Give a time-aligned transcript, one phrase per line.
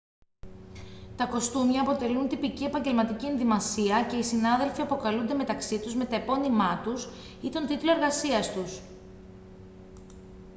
[1.15, 6.81] τα κοστούμια αποτελούν τυπική επαγγελματική ενδυμασία και οι συνάδελφοι αποκαλούνται μεταξύ τους με τα επώνυμά
[6.83, 7.07] τους
[7.41, 8.81] ή τον τίτλο εργασίας τους